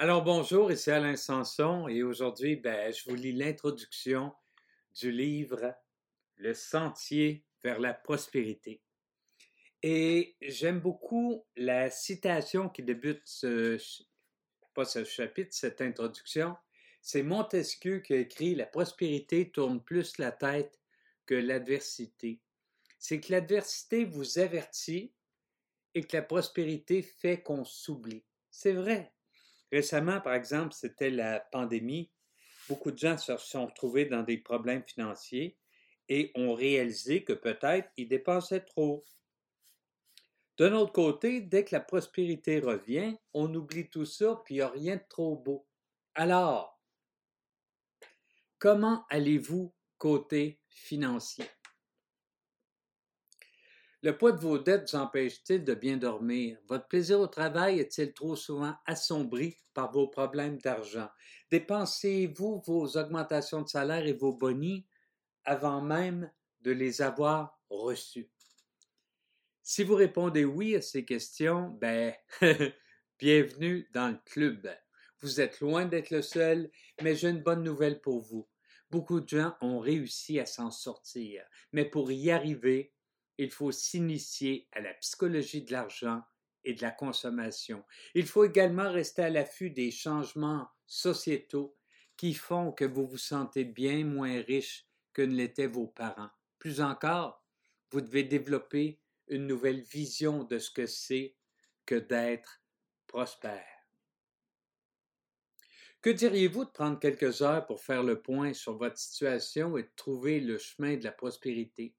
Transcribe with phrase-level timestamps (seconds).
[0.00, 4.32] Alors bonjour, ici Alain Sanson et aujourd'hui, ben, je vous lis l'introduction
[4.94, 5.74] du livre
[6.36, 8.80] Le sentier vers la prospérité.
[9.82, 13.76] Et j'aime beaucoup la citation qui débute ce,
[14.72, 16.54] pas ce chapitre, cette introduction.
[17.02, 20.78] C'est Montesquieu qui a écrit La prospérité tourne plus la tête
[21.26, 22.38] que l'adversité.
[23.00, 25.12] C'est que l'adversité vous avertit
[25.96, 28.22] et que la prospérité fait qu'on s'oublie.
[28.48, 29.12] C'est vrai.
[29.70, 32.10] Récemment, par exemple, c'était la pandémie.
[32.68, 35.58] Beaucoup de gens se sont retrouvés dans des problèmes financiers
[36.08, 39.04] et ont réalisé que peut-être ils dépensaient trop.
[40.58, 44.62] D'un autre côté, dès que la prospérité revient, on oublie tout ça, puis il n'y
[44.62, 45.66] a rien de trop beau.
[46.14, 46.80] Alors,
[48.58, 51.44] comment allez-vous côté financier?
[54.00, 56.56] Le poids de vos dettes vous empêche-t-il de bien dormir?
[56.68, 61.08] Votre plaisir au travail est-il trop souvent assombri par vos problèmes d'argent?
[61.50, 64.86] Dépensez-vous vos augmentations de salaire et vos bonnies
[65.44, 68.30] avant même de les avoir reçus?
[69.62, 72.14] Si vous répondez oui à ces questions, ben,
[73.18, 74.70] bienvenue dans le club.
[75.20, 76.70] Vous êtes loin d'être le seul,
[77.02, 78.48] mais j'ai une bonne nouvelle pour vous.
[78.92, 82.94] Beaucoup de gens ont réussi à s'en sortir, mais pour y arriver,
[83.38, 86.22] il faut s'initier à la psychologie de l'argent
[86.64, 87.84] et de la consommation.
[88.14, 91.76] Il faut également rester à l'affût des changements sociétaux
[92.16, 96.30] qui font que vous vous sentez bien moins riche que ne l'étaient vos parents.
[96.58, 97.44] Plus encore,
[97.90, 101.36] vous devez développer une nouvelle vision de ce que c'est
[101.86, 102.60] que d'être
[103.06, 103.64] prospère.
[106.00, 109.92] Que diriez-vous de prendre quelques heures pour faire le point sur votre situation et de
[109.96, 111.94] trouver le chemin de la prospérité?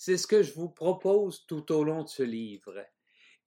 [0.00, 2.86] C'est ce que je vous propose tout au long de ce livre.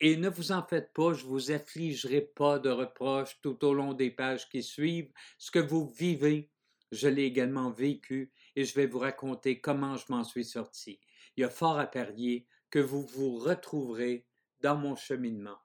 [0.02, 3.94] Et ne vous en faites pas, je vous affligerai pas de reproches tout au long
[3.94, 5.14] des pages qui suivent.
[5.38, 6.52] Ce que vous vivez,
[6.92, 11.00] je l'ai également vécu et je vais vous raconter comment je m'en suis sorti.
[11.38, 14.28] Il y a fort à parier que vous vous retrouverez
[14.60, 15.60] dans mon cheminement.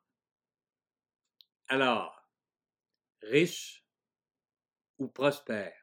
[1.66, 2.30] Alors,
[3.22, 3.84] riche
[4.98, 5.74] ou prospère?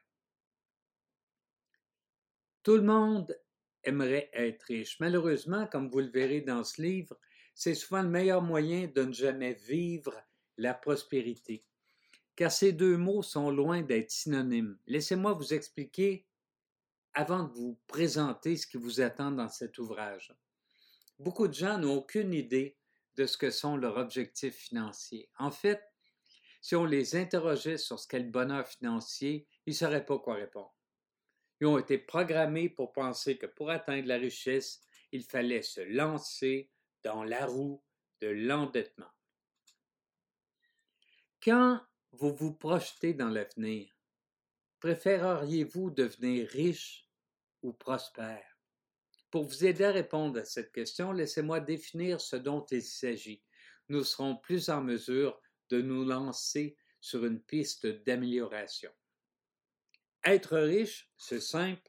[2.62, 3.38] Tout le monde
[3.84, 4.98] aimerait être riche.
[5.00, 7.16] Malheureusement, comme vous le verrez dans ce livre,
[7.54, 10.14] c'est souvent le meilleur moyen de ne jamais vivre
[10.56, 11.64] la prospérité.
[12.36, 14.76] Car ces deux mots sont loin d'être synonymes.
[14.86, 16.26] Laissez-moi vous expliquer
[17.12, 20.34] avant de vous présenter ce qui vous attend dans cet ouvrage.
[21.18, 22.76] Beaucoup de gens n'ont aucune idée
[23.16, 25.28] de ce que sont leurs objectifs financiers.
[25.38, 25.80] En fait,
[26.60, 30.34] si on les interrogeait sur ce qu'est le bonheur financier, ils ne sauraient pas quoi
[30.34, 30.74] répondre.
[31.64, 34.82] Ont été programmés pour penser que pour atteindre la richesse,
[35.12, 36.70] il fallait se lancer
[37.02, 37.82] dans la roue
[38.20, 39.10] de l'endettement.
[41.42, 41.80] Quand
[42.12, 43.96] vous vous projetez dans l'avenir,
[44.80, 47.08] préféreriez-vous devenir riche
[47.62, 48.58] ou prospère?
[49.30, 53.42] Pour vous aider à répondre à cette question, laissez-moi définir ce dont il s'agit.
[53.88, 58.92] Nous serons plus en mesure de nous lancer sur une piste d'amélioration.
[60.24, 61.82] Être riche, c'est simple.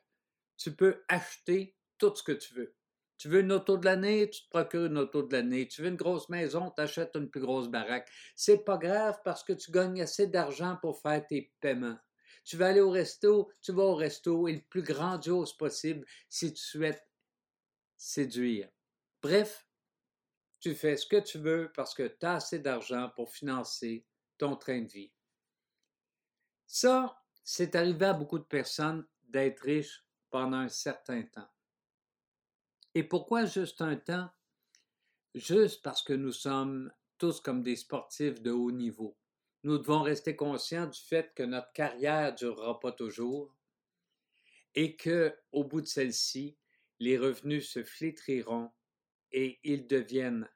[0.57, 2.75] Tu peux acheter tout ce que tu veux.
[3.17, 5.67] Tu veux une auto de l'année, tu te procures une auto de l'année.
[5.67, 8.09] Tu veux une grosse maison, tu achètes une plus grosse baraque.
[8.35, 11.97] C'est pas grave parce que tu gagnes assez d'argent pour faire tes paiements.
[12.43, 16.53] Tu veux aller au resto, tu vas au resto et le plus grandiose possible si
[16.53, 17.07] tu souhaites
[17.97, 18.69] séduire.
[19.21, 19.65] Bref,
[20.59, 24.05] tu fais ce que tu veux parce que tu as assez d'argent pour financer
[24.37, 25.11] ton train de vie.
[26.67, 31.47] Ça, c'est arrivé à beaucoup de personnes d'être riches pendant un certain temps.
[32.95, 34.29] Et pourquoi juste un temps?
[35.35, 39.15] Juste parce que nous sommes tous comme des sportifs de haut niveau.
[39.61, 43.55] Nous devons rester conscients du fait que notre carrière ne durera pas toujours
[44.73, 46.57] et que, au bout de celle-ci,
[46.99, 48.71] les revenus se flétriront
[49.31, 50.49] et ils deviennent,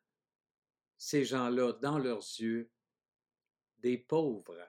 [0.97, 2.71] ces gens-là, dans leurs yeux,
[3.77, 4.67] des pauvres.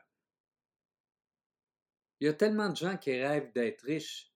[2.21, 4.31] Il y a tellement de gens qui rêvent d'être riches,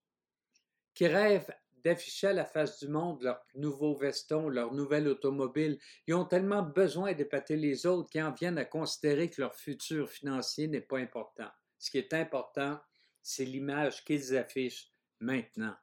[0.95, 1.55] qui rêvent
[1.85, 5.79] d'afficher à la face du monde leur nouveau veston, leur nouvelle automobile.
[6.07, 10.09] Ils ont tellement besoin d'épater les autres qu'ils en viennent à considérer que leur futur
[10.09, 11.51] financier n'est pas important.
[11.79, 12.81] Ce qui est important,
[13.23, 14.91] c'est l'image qu'ils affichent
[15.21, 15.77] maintenant.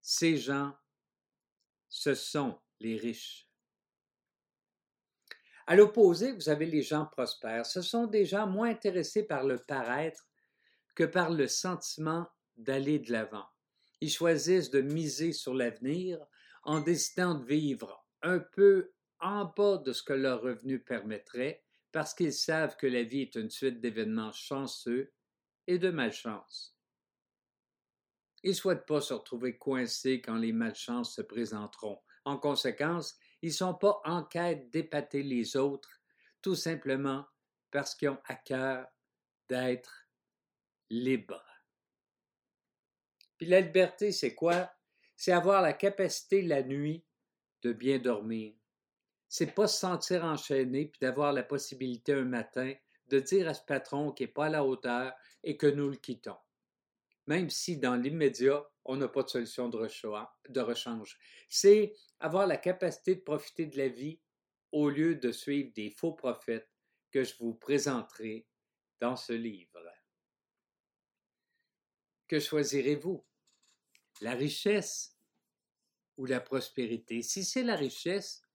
[0.00, 0.74] Ces gens,
[1.90, 3.50] ce sont les riches.
[5.66, 7.66] À l'opposé, vous avez les gens prospères.
[7.66, 10.26] Ce sont des gens moins intéressés par le paraître
[10.96, 12.26] que par le sentiment
[12.56, 13.46] d'aller de l'avant.
[14.00, 16.18] Ils choisissent de miser sur l'avenir
[16.64, 21.62] en décidant de vivre un peu en bas de ce que leur revenu permettrait
[21.92, 25.12] parce qu'ils savent que la vie est une suite d'événements chanceux
[25.66, 26.76] et de malchance.
[28.42, 32.00] Ils ne souhaitent pas se retrouver coincés quand les malchances se présenteront.
[32.24, 36.00] En conséquence, ils ne sont pas en quête d'épater les autres,
[36.42, 37.24] tout simplement
[37.70, 38.86] parce qu'ils ont à cœur
[39.48, 40.05] d'être
[40.90, 41.44] libres.
[43.36, 44.70] Puis la liberté, c'est quoi?
[45.16, 47.04] C'est avoir la capacité la nuit
[47.62, 48.54] de bien dormir.
[49.28, 52.72] C'est pas se sentir enchaîné puis d'avoir la possibilité un matin
[53.08, 55.12] de dire à ce patron qui n'est pas à la hauteur
[55.42, 56.38] et que nous le quittons.
[57.26, 61.18] Même si dans l'immédiat, on n'a pas de solution de rechange.
[61.48, 64.20] C'est avoir la capacité de profiter de la vie
[64.72, 66.70] au lieu de suivre des faux prophètes
[67.10, 68.46] que je vous présenterai
[69.00, 69.80] dans ce livre.
[72.28, 73.24] Que choisirez-vous?
[74.20, 75.16] La richesse
[76.16, 77.22] ou la prospérité?
[77.22, 78.46] Si c'est la richesse,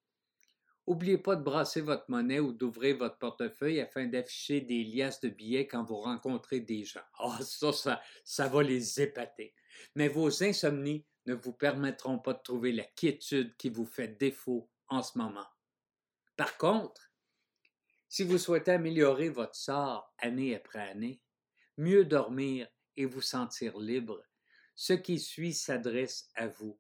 [0.91, 5.29] N'oubliez pas de brasser votre monnaie ou d'ouvrir votre portefeuille afin d'afficher des liasses de
[5.29, 7.00] billets quand vous rencontrez des gens.
[7.18, 9.56] Ah, ça, ça, ça va les épater.
[9.95, 14.69] Mais vos insomnies ne vous permettront pas de trouver la quiétude qui vous fait défaut
[14.89, 15.47] en ce moment.
[16.35, 17.13] Par contre,
[18.09, 21.21] si vous souhaitez améliorer votre sort année après année,
[21.77, 22.67] mieux dormir
[22.97, 24.23] et vous sentir libre,
[24.75, 26.79] ce qui suit s'adresse à vous.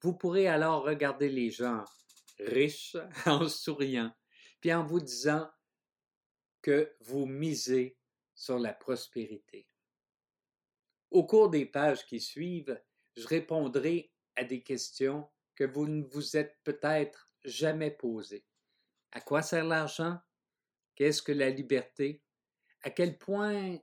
[0.00, 1.84] Vous pourrez alors regarder les gens
[2.38, 4.12] riche en souriant,
[4.60, 5.48] puis en vous disant
[6.60, 7.96] que vous misez
[8.34, 9.68] sur la prospérité.
[11.10, 12.80] Au cours des pages qui suivent,
[13.16, 18.46] je répondrai à des questions que vous ne vous êtes peut-être jamais posées.
[19.10, 20.18] À quoi sert l'argent?
[20.94, 22.22] Qu'est-ce que la liberté?
[22.82, 23.78] À quel point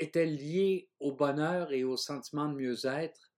[0.00, 3.32] est-elle liée au bonheur et au sentiment de mieux-être?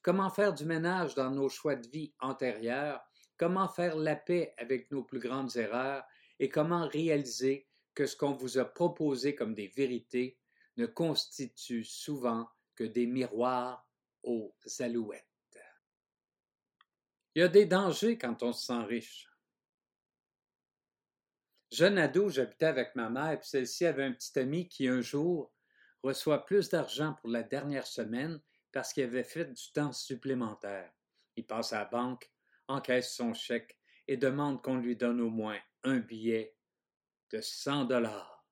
[0.00, 3.02] Comment faire du ménage dans nos choix de vie antérieurs?
[3.36, 6.04] Comment faire la paix avec nos plus grandes erreurs?
[6.38, 10.38] Et comment réaliser que ce qu'on vous a proposé comme des vérités
[10.76, 13.86] ne constitue souvent que des miroirs
[14.22, 15.26] aux alouettes?
[17.34, 19.28] Il y a des dangers quand on se sent riche.
[21.72, 25.52] Jeune ado, j'habitais avec ma mère, puis celle-ci avait un petit ami qui, un jour,
[26.04, 28.40] reçoit plus d'argent pour la dernière semaine
[28.72, 30.92] parce qu'il avait fait du temps supplémentaire.
[31.36, 32.30] Il passe à la banque,
[32.68, 36.56] encaisse son chèque et demande qu'on lui donne au moins un billet
[37.30, 38.44] de 100 dollars.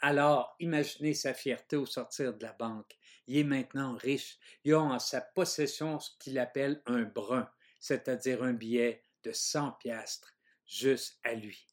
[0.00, 2.98] Alors, imaginez sa fierté au sortir de la banque.
[3.26, 4.38] Il est maintenant riche.
[4.64, 9.72] Il a en sa possession ce qu'il appelle un brun, c'est-à-dire un billet de 100
[9.72, 10.34] piastres,
[10.66, 11.66] juste à lui.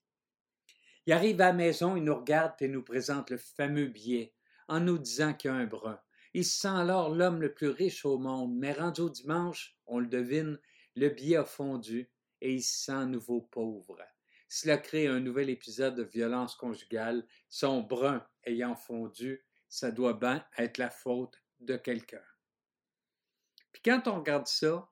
[1.05, 4.33] Il arrive à la maison, il nous regarde et nous présente le fameux billet
[4.67, 5.99] en nous disant qu'il y a un brun.
[6.33, 9.99] Il se sent alors l'homme le plus riche au monde, mais rendu au dimanche, on
[9.99, 10.59] le devine,
[10.95, 12.09] le billet a fondu
[12.41, 13.97] et il se sent nouveau pauvre.
[14.49, 20.45] Cela crée un nouvel épisode de violence conjugale, son brun ayant fondu, ça doit bien
[20.57, 22.23] être la faute de quelqu'un.
[23.71, 24.89] Puis quand on regarde ça,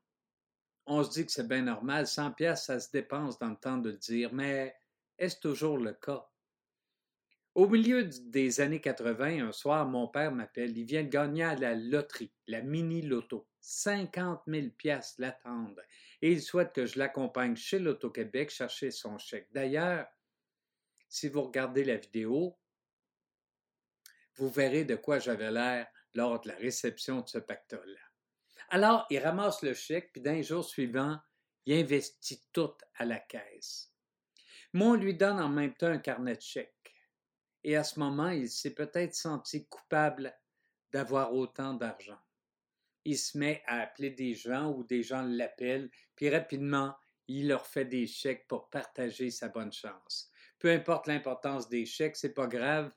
[0.85, 3.77] on se dit que c'est bien normal, 100 pièces ça se dépense dans le temps
[3.77, 4.75] de le dire, mais
[5.17, 6.29] est-ce toujours le cas?
[7.55, 10.77] Au milieu des années 80, un soir, mon père m'appelle.
[10.77, 13.47] Il vient de gagner à la loterie, la mini-loto.
[13.61, 15.81] 50 000 piastres l'attendent.
[16.21, 19.47] Et il souhaite que je l'accompagne chez l'Auto-Québec chercher son chèque.
[19.53, 20.05] D'ailleurs,
[21.07, 22.59] si vous regardez la vidéo,
[24.35, 27.97] vous verrez de quoi j'avais l'air lors de la réception de ce pactole.
[28.67, 31.17] Alors, il ramasse le chèque, puis d'un jour suivant,
[31.65, 33.93] il investit tout à la caisse.
[34.73, 36.74] Moi, on lui donne en même temps un carnet de chèques
[37.65, 40.37] et à ce moment, il s'est peut-être senti coupable
[40.91, 42.19] d'avoir autant d'argent.
[43.05, 46.95] Il se met à appeler des gens ou des gens l'appellent, puis rapidement,
[47.27, 50.29] il leur fait des chèques pour partager sa bonne chance.
[50.59, 52.93] Peu importe l'importance des chèques, c'est pas grave.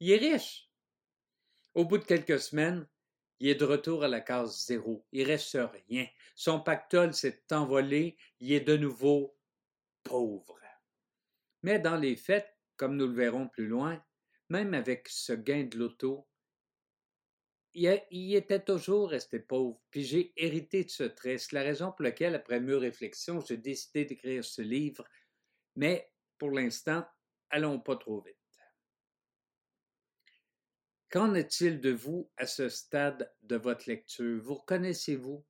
[0.00, 0.70] Il est riche.
[1.74, 2.88] Au bout de quelques semaines,
[3.40, 5.04] il est de retour à la case zéro.
[5.12, 6.06] Il reste rien.
[6.34, 8.16] Son pactole s'est envolé.
[8.40, 9.36] Il est de nouveau
[10.02, 10.58] pauvre.
[11.62, 14.02] Mais dans les faits, comme nous le verrons plus loin,
[14.48, 16.26] même avec ce gain de l'auto,
[17.74, 21.36] il, était toujours resté pauvre, puis j'ai hérité de ce trait.
[21.36, 25.06] C'est la raison pour laquelle, après mûre réflexion, j'ai décidé d'écrire ce livre,
[25.76, 27.04] mais pour l'instant,
[27.50, 28.38] allons pas trop vite.
[31.10, 34.42] Qu'en est-il de vous à ce stade de votre lecture?
[34.42, 35.44] Vous reconnaissez-vous?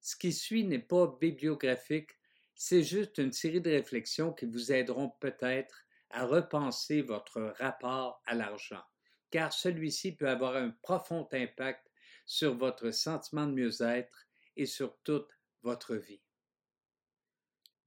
[0.00, 2.12] Ce qui suit n'est pas bibliographique,
[2.54, 5.85] c'est juste une série de réflexions qui vous aideront peut-être
[6.16, 8.82] à repenser votre rapport à l'argent,
[9.30, 11.86] car celui-ci peut avoir un profond impact
[12.24, 15.28] sur votre sentiment de mieux-être et sur toute
[15.62, 16.22] votre vie.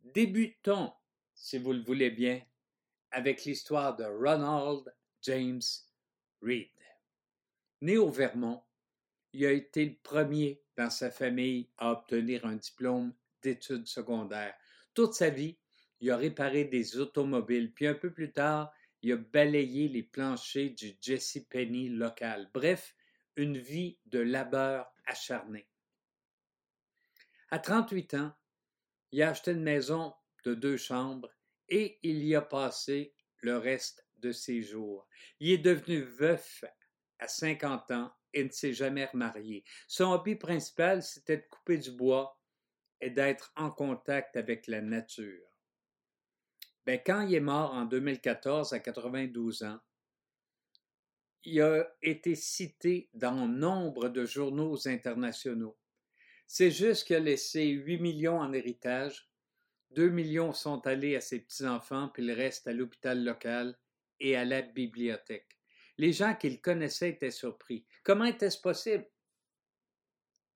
[0.01, 0.93] Débutons,
[1.33, 2.39] si vous le voulez bien,
[3.09, 4.93] avec l'histoire de Ronald
[5.23, 5.61] James
[6.43, 6.69] Reed.
[7.81, 8.61] Né au Vermont,
[9.33, 14.53] il a été le premier dans sa famille à obtenir un diplôme d'études secondaires.
[14.93, 15.57] Toute sa vie,
[16.01, 20.71] il a réparé des automobiles, puis un peu plus tard, il a balayé les planchers
[20.71, 22.49] du Jesse Penny local.
[22.53, 22.95] Bref,
[23.35, 25.67] une vie de labeur acharné.
[27.49, 28.33] À 38 ans,
[29.11, 30.13] il a acheté une maison
[30.43, 31.29] de deux chambres
[31.67, 35.07] et il y a passé le reste de ses jours.
[35.39, 36.63] Il est devenu veuf
[37.19, 39.63] à 50 ans et ne s'est jamais remarié.
[39.87, 42.39] Son hobby principal, c'était de couper du bois
[43.01, 45.48] et d'être en contact avec la nature.
[46.85, 49.79] Ben, quand il est mort en 2014 à 92 ans,
[51.43, 55.77] il a été cité dans nombre de journaux internationaux.
[56.47, 59.29] C'est juste qu'il a laissé 8 millions en héritage,
[59.91, 63.77] 2 millions sont allés à ses petits-enfants, puis le reste à l'hôpital local
[64.19, 65.57] et à la bibliothèque.
[65.97, 67.85] Les gens qu'il connaissait étaient surpris.
[68.03, 69.07] Comment était-ce possible?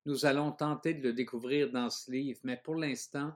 [0.06, 3.34] Nous allons tenter de le découvrir dans ce livre, mais pour l'instant,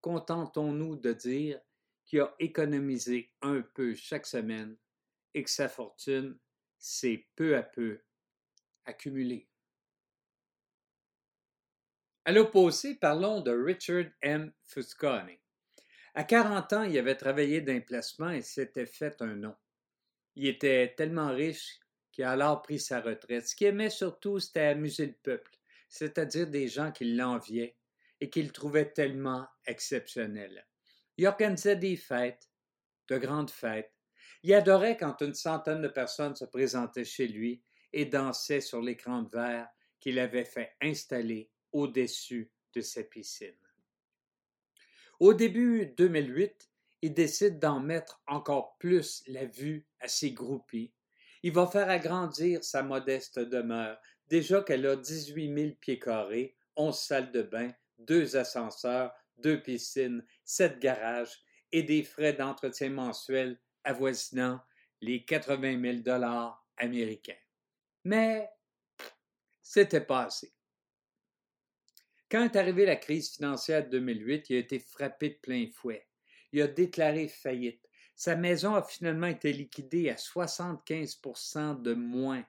[0.00, 1.60] contentons-nous de dire
[2.04, 4.76] qu'il a économisé un peu chaque semaine
[5.34, 6.38] et que sa fortune
[6.78, 8.00] s'est peu à peu
[8.84, 9.48] accumulée.
[12.24, 14.52] À l'opposé, parlons de Richard M.
[14.62, 15.38] Fusconi.
[16.14, 19.56] À 40 ans, il avait travaillé d'un placement et s'était fait un nom.
[20.36, 21.80] Il était tellement riche
[22.12, 23.48] qu'il a alors pris sa retraite.
[23.48, 25.50] Ce qu'il aimait surtout, c'était amuser le peuple,
[25.88, 27.76] c'est-à-dire des gens qui l'enviaient
[28.20, 30.64] et qu'il trouvait tellement exceptionnel.
[31.16, 32.50] Il organisait des fêtes,
[33.08, 33.92] de grandes fêtes.
[34.42, 39.22] Il adorait quand une centaine de personnes se présentaient chez lui et dansaient sur l'écran
[39.22, 39.68] de verre
[40.00, 43.54] qu'il avait fait installer au-dessus de sa piscine.
[45.20, 46.70] Au début 2008,
[47.02, 50.92] il décide d'en mettre encore plus la vue à ses groupies.
[51.42, 56.98] Il va faire agrandir sa modeste demeure, déjà qu'elle a 18 000 pieds carrés, 11
[56.98, 64.60] salles de bain, deux ascenseurs, deux piscines, sept garages et des frais d'entretien mensuels avoisinant
[65.00, 67.36] les 80 000 dollars américains.
[68.04, 68.48] Mais
[69.62, 70.52] c'était pas assez.
[72.30, 76.06] Quand est arrivée la crise financière de 2008, il a été frappé de plein fouet.
[76.52, 77.86] Il a déclaré faillite.
[78.14, 82.44] Sa maison a finalement été liquidée à 75% de moins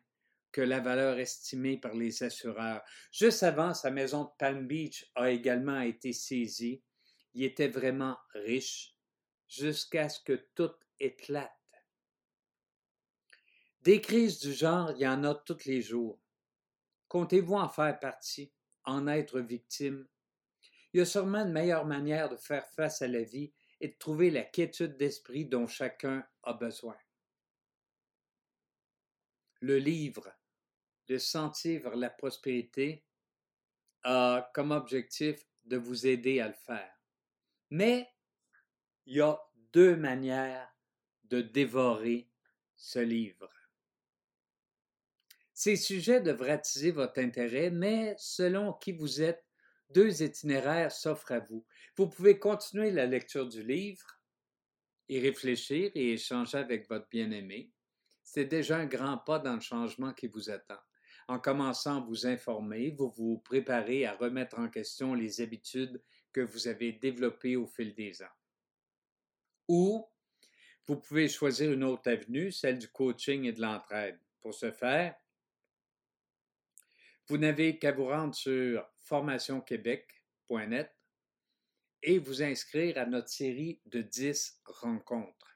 [0.54, 2.84] que la valeur estimée par les assureurs.
[3.12, 6.84] Juste avant, sa maison de Palm Beach a également été saisie.
[7.34, 8.96] Il était vraiment riche
[9.50, 11.52] jusqu'à ce que tout éclate.
[13.82, 16.22] Des crises du genre, il y en a tous les jours.
[17.10, 18.54] Comptez-vous en faire partie,
[18.86, 20.08] en être victime?
[20.94, 23.98] Il y a sûrement une meilleure manière de faire face à la vie et de
[23.98, 26.96] trouver la quiétude d'esprit dont chacun a besoin.
[29.60, 30.32] Le livre
[31.10, 33.04] Le sentier vers la prospérité
[34.04, 36.94] a comme objectif de vous aider à le faire.
[37.70, 38.10] Mais
[39.06, 39.40] il y a
[39.74, 40.70] deux manières
[41.26, 42.30] de dévorer
[42.76, 43.50] ce livre.
[45.54, 49.46] Ces sujets devraient attiser votre intérêt, mais selon qui vous êtes,
[49.90, 51.66] deux itinéraires s'offrent à vous.
[51.96, 54.20] Vous pouvez continuer la lecture du livre,
[55.08, 57.72] y réfléchir et échanger avec votre bien-aimé.
[58.24, 60.80] C'est déjà un grand pas dans le changement qui vous attend.
[61.28, 66.02] En commençant à vous informer, vous vous préparez à remettre en question les habitudes
[66.32, 68.36] que vous avez développées au fil des ans.
[69.68, 70.06] Ou
[70.86, 74.20] vous pouvez choisir une autre avenue, celle du coaching et de l'entraide.
[74.42, 75.16] Pour ce faire,
[77.28, 80.92] vous n'avez qu'à vous rendre sur formationquebec.net
[82.02, 85.53] et vous inscrire à notre série de 10 rencontres.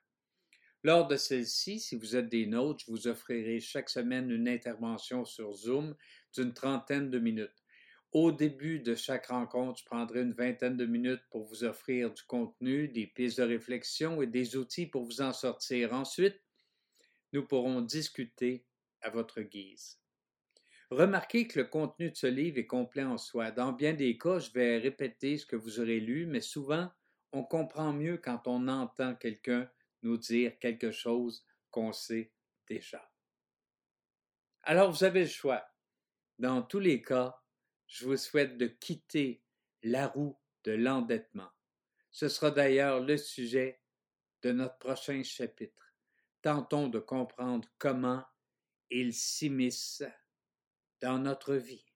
[0.88, 5.26] Lors de celle-ci, si vous êtes des nôtres, je vous offrirai chaque semaine une intervention
[5.26, 5.94] sur Zoom
[6.34, 7.66] d'une trentaine de minutes.
[8.14, 12.24] Au début de chaque rencontre, je prendrai une vingtaine de minutes pour vous offrir du
[12.24, 15.92] contenu, des pistes de réflexion et des outils pour vous en sortir.
[15.92, 16.42] Ensuite,
[17.34, 18.66] nous pourrons discuter
[19.02, 20.00] à votre guise.
[20.90, 23.52] Remarquez que le contenu de ce livre est complet en soi.
[23.52, 26.90] Dans bien des cas, je vais répéter ce que vous aurez lu, mais souvent,
[27.34, 29.70] on comprend mieux quand on entend quelqu'un
[30.02, 32.32] nous dire quelque chose qu'on sait
[32.68, 33.12] déjà.
[34.64, 35.66] Alors, vous avez le choix.
[36.40, 37.42] Dans tous les cas,
[37.88, 39.44] je vous souhaite de quitter
[39.84, 41.50] la roue de l'endettement.
[42.12, 43.82] Ce sera d'ailleurs le sujet
[44.42, 45.94] de notre prochain chapitre.
[46.42, 48.24] Tentons de comprendre comment
[48.90, 50.04] il s'immisce
[51.02, 51.87] dans notre vie.